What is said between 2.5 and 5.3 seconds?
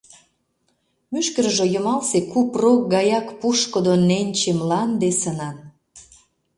рок гаяк пушкыдо ненче мланде